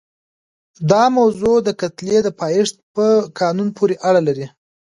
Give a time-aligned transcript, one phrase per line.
[0.91, 3.05] دا موضوع د کتلې د پایښت په
[3.39, 4.47] قانون پورې اړه لري.